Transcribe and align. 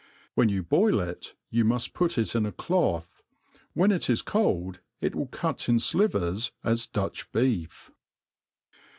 When 0.33 0.49
you1>oiI 0.49 1.07
it, 1.09 1.35
you 1.51 1.63
fnuft 1.63 1.93
put 1.93 2.17
it 2.17 2.33
in 2.35 2.43
a 2.47 2.51
^oth^ 2.51 3.21
when 3.73 3.91
^ 3.91 3.95
js 3.97 4.23
cold^ 4.23 4.79
it 4.99 5.13
will 5.13 5.27
cut 5.27 5.69
in 5.69 5.77
flivers 5.77 6.49
as 6.63 6.87
Dutch 6.87 7.31
beef. 7.31 7.91